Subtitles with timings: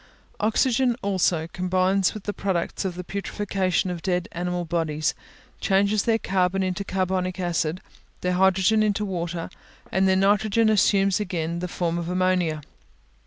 [0.39, 5.13] Oxygen, also, combines with the products of the putrefaction of dead animal bodies,
[5.59, 7.81] changes their carbon into carbonic acid,
[8.21, 9.47] their hydrogen into water,
[9.91, 12.61] and their nitrogen assumes again the form of ammonia.